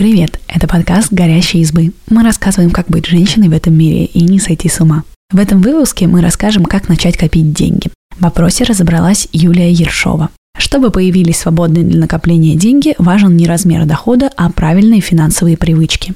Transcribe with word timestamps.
Привет, 0.00 0.40
это 0.48 0.66
подкаст 0.66 1.12
«Горящие 1.12 1.60
избы». 1.60 1.92
Мы 2.08 2.22
рассказываем, 2.22 2.70
как 2.70 2.86
быть 2.86 3.04
женщиной 3.04 3.48
в 3.48 3.52
этом 3.52 3.76
мире 3.76 4.06
и 4.06 4.22
не 4.22 4.40
сойти 4.40 4.66
с 4.66 4.80
ума. 4.80 5.04
В 5.30 5.38
этом 5.38 5.60
выпуске 5.60 6.06
мы 6.06 6.22
расскажем, 6.22 6.64
как 6.64 6.88
начать 6.88 7.18
копить 7.18 7.52
деньги. 7.52 7.90
В 8.16 8.22
вопросе 8.22 8.64
разобралась 8.64 9.28
Юлия 9.32 9.70
Ершова. 9.70 10.30
Чтобы 10.56 10.90
появились 10.90 11.40
свободные 11.40 11.84
для 11.84 12.00
накопления 12.00 12.54
деньги, 12.54 12.94
важен 12.96 13.36
не 13.36 13.46
размер 13.46 13.84
дохода, 13.84 14.30
а 14.38 14.50
правильные 14.50 15.02
финансовые 15.02 15.58
привычки. 15.58 16.14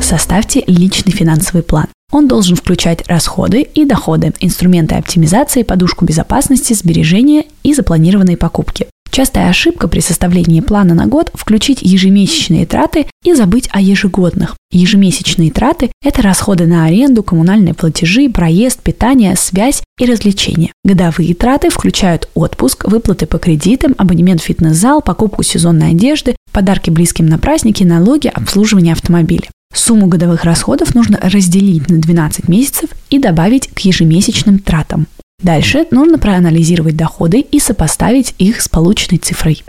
Составьте 0.00 0.62
личный 0.68 1.12
финансовый 1.12 1.64
план. 1.64 1.88
Он 2.12 2.28
должен 2.28 2.54
включать 2.54 3.04
расходы 3.08 3.62
и 3.62 3.84
доходы, 3.84 4.32
инструменты 4.38 4.94
оптимизации, 4.94 5.64
подушку 5.64 6.04
безопасности, 6.04 6.72
сбережения 6.72 7.46
и 7.64 7.74
запланированные 7.74 8.36
покупки. 8.36 8.86
Частая 9.14 9.48
ошибка 9.48 9.86
при 9.86 10.00
составлении 10.00 10.58
плана 10.58 10.92
на 10.92 11.06
год– 11.06 11.30
включить 11.34 11.82
ежемесячные 11.82 12.66
траты 12.66 13.06
и 13.22 13.32
забыть 13.32 13.68
о 13.70 13.80
ежегодных. 13.80 14.56
Ежемесячные 14.72 15.52
траты– 15.52 15.92
это 16.02 16.20
расходы 16.20 16.66
на 16.66 16.86
аренду, 16.86 17.22
коммунальные 17.22 17.74
платежи, 17.74 18.28
проезд, 18.28 18.80
питание, 18.80 19.36
связь 19.36 19.84
и 20.00 20.04
развлечения. 20.04 20.72
Годовые 20.82 21.32
траты 21.36 21.70
включают 21.70 22.28
отпуск, 22.34 22.86
выплаты 22.88 23.26
по 23.26 23.38
кредитам, 23.38 23.94
абонемент 23.98 24.40
в 24.40 24.46
фитнес-зал, 24.46 25.00
покупку 25.00 25.44
сезонной 25.44 25.90
одежды, 25.90 26.34
подарки 26.50 26.90
близким 26.90 27.26
на 27.26 27.38
праздники, 27.38 27.84
налоги, 27.84 28.26
обслуживание 28.26 28.94
автомобиля. 28.94 29.46
Сумму 29.72 30.08
годовых 30.08 30.42
расходов 30.42 30.96
нужно 30.96 31.20
разделить 31.22 31.88
на 31.88 31.98
12 31.98 32.48
месяцев 32.48 32.90
и 33.10 33.20
добавить 33.20 33.68
к 33.68 33.78
ежемесячным 33.78 34.58
тратам. 34.58 35.06
Дальше 35.44 35.86
нужно 35.90 36.18
проанализировать 36.18 36.96
доходы 36.96 37.40
и 37.40 37.60
сопоставить 37.60 38.34
их 38.38 38.62
с 38.62 38.68
полученной 38.70 39.18
цифрой. 39.18 39.62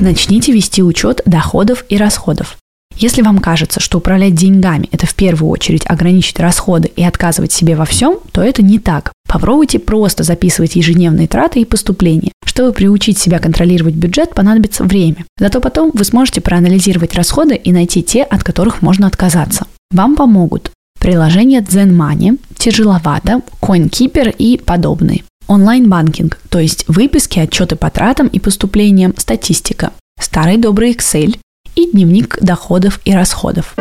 Начните 0.00 0.52
вести 0.52 0.82
учет 0.82 1.20
доходов 1.26 1.84
и 1.90 1.98
расходов. 1.98 2.56
Если 2.96 3.20
вам 3.20 3.40
кажется, 3.40 3.78
что 3.78 3.98
управлять 3.98 4.34
деньгами– 4.34 4.88
это 4.92 5.06
в 5.06 5.14
первую 5.14 5.50
очередь 5.50 5.84
ограничить 5.84 6.40
расходы 6.40 6.90
и 6.96 7.04
отказывать 7.04 7.52
себе 7.52 7.76
во 7.76 7.84
всем, 7.84 8.20
то 8.32 8.42
это 8.42 8.62
не 8.62 8.78
так. 8.78 9.12
Попробуйте 9.28 9.78
просто 9.78 10.24
записывать 10.24 10.76
ежедневные 10.76 11.28
траты 11.28 11.60
и 11.60 11.66
поступления. 11.66 12.32
Чтобы 12.42 12.72
приучить 12.72 13.18
себя 13.18 13.40
контролировать 13.40 13.96
бюджет, 13.96 14.34
понадобится 14.34 14.82
время. 14.82 15.26
Зато 15.38 15.60
потом 15.60 15.90
вы 15.92 16.04
сможете 16.04 16.40
проанализировать 16.40 17.14
расходы 17.14 17.54
и 17.54 17.70
найти 17.70 18.02
те, 18.02 18.22
от 18.22 18.42
которых 18.42 18.80
можно 18.80 19.06
отказаться. 19.06 19.66
Вам 19.90 20.16
помогут 20.16 20.72
приложение 20.98 21.60
Zen 21.60 21.96
Money, 21.96 22.38
тяжеловато, 22.58 23.42
CoinKeeper 23.60 24.34
и 24.36 24.58
подобные. 24.58 25.24
Онлайн-банкинг, 25.46 26.38
то 26.50 26.58
есть 26.58 26.84
выписки, 26.88 27.38
отчеты 27.38 27.76
по 27.76 27.88
тратам 27.90 28.26
и 28.26 28.38
поступлениям, 28.38 29.14
статистика. 29.16 29.92
Старый 30.20 30.58
добрый 30.58 30.92
Excel 30.92 31.38
и 31.74 31.90
дневник 31.90 32.38
доходов 32.42 33.00
и 33.04 33.14
расходов. 33.14 33.74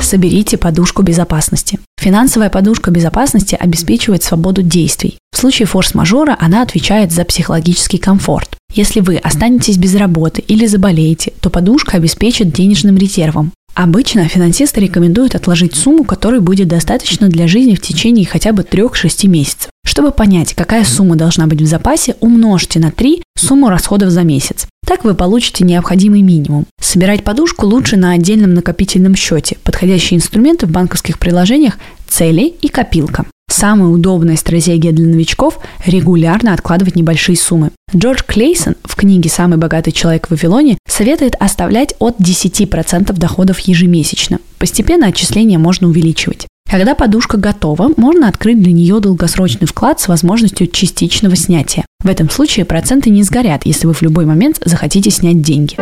Соберите 0.00 0.56
подушку 0.56 1.02
безопасности. 1.02 1.80
Финансовая 1.98 2.50
подушка 2.50 2.90
безопасности 2.90 3.56
обеспечивает 3.58 4.22
свободу 4.22 4.62
действий. 4.62 5.18
В 5.32 5.38
случае 5.38 5.66
форс-мажора 5.66 6.36
она 6.38 6.62
отвечает 6.62 7.10
за 7.12 7.24
психологический 7.24 7.98
комфорт. 7.98 8.56
Если 8.72 9.00
вы 9.00 9.16
останетесь 9.16 9.78
без 9.78 9.94
работы 9.96 10.42
или 10.42 10.66
заболеете, 10.66 11.32
то 11.40 11.50
подушка 11.50 11.96
обеспечит 11.96 12.52
денежным 12.52 12.96
резервом. 12.96 13.52
Обычно 13.76 14.26
финансисты 14.26 14.80
рекомендуют 14.80 15.34
отложить 15.34 15.74
сумму, 15.74 16.04
которой 16.04 16.40
будет 16.40 16.66
достаточно 16.66 17.28
для 17.28 17.46
жизни 17.46 17.74
в 17.74 17.82
течение 17.82 18.24
хотя 18.24 18.54
бы 18.54 18.62
3-6 18.62 19.28
месяцев. 19.28 19.68
Чтобы 19.84 20.12
понять, 20.12 20.54
какая 20.54 20.82
сумма 20.82 21.14
должна 21.14 21.46
быть 21.46 21.60
в 21.60 21.66
запасе, 21.66 22.16
умножьте 22.20 22.80
на 22.80 22.90
3 22.90 23.22
сумму 23.36 23.68
расходов 23.68 24.08
за 24.08 24.22
месяц. 24.22 24.66
Так 24.86 25.04
вы 25.04 25.14
получите 25.14 25.62
необходимый 25.62 26.22
минимум. 26.22 26.64
Собирать 26.80 27.22
подушку 27.22 27.66
лучше 27.66 27.98
на 27.98 28.12
отдельном 28.12 28.54
накопительном 28.54 29.14
счете. 29.14 29.58
Подходящие 29.62 30.16
инструменты 30.16 30.64
в 30.64 30.70
банковских 30.70 31.18
приложениях– 31.18 31.78
цели 32.08 32.54
и 32.62 32.68
копилка. 32.68 33.26
Самая 33.48 33.88
удобная 33.88 34.36
стратегия 34.36 34.92
для 34.92 35.06
новичков– 35.06 35.58
регулярно 35.86 36.52
откладывать 36.52 36.96
небольшие 36.96 37.36
суммы. 37.36 37.70
Джордж 37.94 38.22
Клейсон 38.26 38.74
в 38.84 38.96
книге 38.96 39.30
«Самый 39.30 39.56
богатый 39.56 39.92
человек 39.92 40.26
в 40.26 40.30
Вавилоне» 40.32 40.78
советует 40.88 41.36
оставлять 41.38 41.94
от 41.98 42.18
10% 42.18 43.12
доходов 43.14 43.58
ежемесячно. 43.60 44.40
Постепенно 44.58 45.06
отчисления 45.06 45.58
можно 45.58 45.88
увеличивать. 45.88 46.46
Когда 46.68 46.94
подушка 46.94 47.36
готова, 47.36 47.92
можно 47.96 48.28
открыть 48.28 48.60
для 48.60 48.72
нее 48.72 48.98
долгосрочный 49.00 49.68
вклад 49.68 50.00
с 50.00 50.08
возможностью 50.08 50.66
частичного 50.66 51.36
снятия. 51.36 51.86
В 52.02 52.08
этом 52.08 52.28
случае 52.28 52.64
проценты 52.64 53.10
не 53.10 53.22
сгорят, 53.22 53.64
если 53.64 53.86
вы 53.86 53.94
в 53.94 54.02
любой 54.02 54.26
момент 54.26 54.60
захотите 54.64 55.10
снять 55.10 55.40
деньги. 55.42 55.76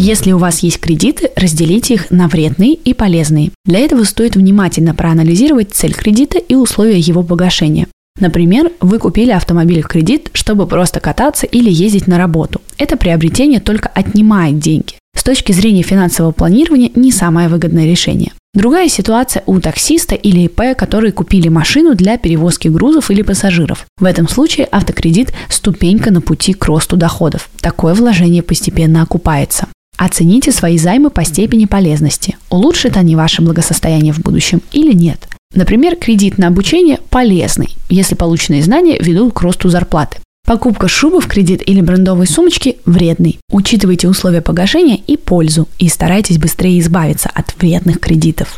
Если 0.00 0.30
у 0.30 0.38
вас 0.38 0.60
есть 0.60 0.78
кредиты, 0.78 1.32
разделите 1.34 1.94
их 1.94 2.12
на 2.12 2.28
вредные 2.28 2.74
и 2.74 2.94
полезные. 2.94 3.50
Для 3.64 3.80
этого 3.80 4.04
стоит 4.04 4.36
внимательно 4.36 4.94
проанализировать 4.94 5.74
цель 5.74 5.92
кредита 5.92 6.38
и 6.38 6.54
условия 6.54 7.00
его 7.00 7.24
погашения. 7.24 7.88
Например, 8.20 8.70
вы 8.80 9.00
купили 9.00 9.32
автомобиль 9.32 9.82
в 9.82 9.88
кредит, 9.88 10.30
чтобы 10.34 10.68
просто 10.68 11.00
кататься 11.00 11.46
или 11.46 11.68
ездить 11.68 12.06
на 12.06 12.16
работу. 12.16 12.60
Это 12.78 12.96
приобретение 12.96 13.58
только 13.58 13.88
отнимает 13.88 14.60
деньги. 14.60 14.94
С 15.16 15.24
точки 15.24 15.50
зрения 15.50 15.82
финансового 15.82 16.30
планирования 16.30 16.92
не 16.94 17.10
самое 17.10 17.48
выгодное 17.48 17.86
решение. 17.86 18.30
Другая 18.54 18.88
ситуация 18.88 19.42
у 19.46 19.58
таксиста 19.60 20.14
или 20.14 20.42
ИП, 20.42 20.76
которые 20.76 21.10
купили 21.10 21.48
машину 21.48 21.96
для 21.96 22.18
перевозки 22.18 22.68
грузов 22.68 23.10
или 23.10 23.22
пассажиров. 23.22 23.84
В 23.98 24.04
этом 24.04 24.28
случае 24.28 24.66
автокредит– 24.66 25.32
ступенька 25.48 26.12
на 26.12 26.20
пути 26.20 26.54
к 26.54 26.64
росту 26.66 26.96
доходов. 26.96 27.50
Такое 27.60 27.94
вложение 27.94 28.44
постепенно 28.44 29.02
окупается. 29.02 29.66
Оцените 29.98 30.52
свои 30.52 30.78
займы 30.78 31.10
по 31.10 31.24
степени 31.24 31.64
полезности. 31.64 32.36
Улучшат 32.50 32.96
они 32.96 33.16
ваше 33.16 33.42
благосостояние 33.42 34.12
в 34.12 34.20
будущем 34.20 34.62
или 34.70 34.92
нет? 34.92 35.28
Например, 35.52 35.96
кредит 35.96 36.38
на 36.38 36.46
обучение 36.46 37.00
полезный, 37.10 37.76
если 37.88 38.14
полученные 38.14 38.62
знания 38.62 38.96
ведут 39.00 39.34
к 39.34 39.40
росту 39.40 39.68
зарплаты. 39.68 40.18
Покупка 40.46 40.86
шубы 40.86 41.20
в 41.20 41.26
кредит 41.26 41.68
или 41.68 41.80
брендовой 41.80 42.28
сумочки 42.28 42.76
вредный. 42.86 43.40
Учитывайте 43.50 44.08
условия 44.08 44.40
погашения 44.40 45.00
и 45.04 45.16
пользу, 45.16 45.68
и 45.80 45.88
старайтесь 45.88 46.38
быстрее 46.38 46.78
избавиться 46.78 47.28
от 47.34 47.52
вредных 47.58 47.98
кредитов. 47.98 48.56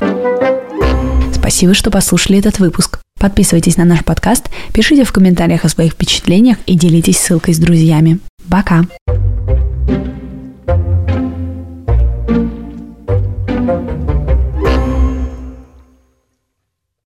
Спасибо, 1.32 1.72
что 1.72 1.90
послушали 1.90 2.38
этот 2.38 2.58
выпуск. 2.58 3.00
Подписывайтесь 3.18 3.78
на 3.78 3.86
наш 3.86 4.04
подкаст, 4.04 4.50
пишите 4.74 5.04
в 5.04 5.12
комментариях 5.12 5.64
о 5.64 5.70
своих 5.70 5.92
впечатлениях 5.92 6.58
и 6.66 6.74
делитесь 6.74 7.18
ссылкой 7.18 7.54
с 7.54 7.58
друзьями. 7.58 8.18
Пока! 8.50 8.84